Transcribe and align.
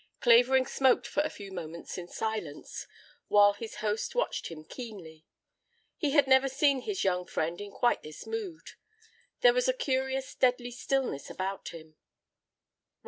Clavering 0.19 0.65
smoked 0.65 1.05
for 1.05 1.21
a 1.21 1.29
few 1.29 1.51
moments 1.51 1.95
in 1.95 2.07
silence, 2.07 2.87
while 3.27 3.53
his 3.53 3.75
host 3.85 4.15
watched 4.15 4.47
him 4.47 4.63
keenly. 4.63 5.27
He 5.95 6.09
had 6.09 6.25
never 6.25 6.49
seen 6.49 6.81
his 6.81 7.03
young 7.03 7.27
friend 7.27 7.61
in 7.61 7.69
quite 7.71 8.01
this 8.01 8.25
mood. 8.25 8.71
There 9.41 9.53
was 9.53 9.67
a 9.67 9.73
curious 9.73 10.33
deadly 10.33 10.71
stillness 10.71 11.29
about 11.29 11.69
him. 11.69 11.97